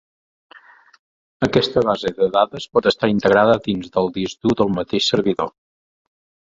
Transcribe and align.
Aquesta 1.49 1.83
base 1.89 2.13
de 2.21 2.31
dades 2.37 2.67
pot 2.79 2.91
estar 2.93 3.13
integrada 3.15 3.61
dins 3.69 3.95
del 3.99 4.13
disc 4.19 4.43
dur 4.49 4.59
del 4.63 4.77
mateix 4.81 5.13
servidor. 5.15 5.55